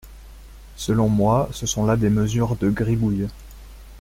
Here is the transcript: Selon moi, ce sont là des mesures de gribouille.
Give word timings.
Selon 0.77 1.09
moi, 1.09 1.47
ce 1.53 1.67
sont 1.67 1.85
là 1.85 1.95
des 1.95 2.09
mesures 2.09 2.55
de 2.55 2.71
gribouille. 2.71 3.27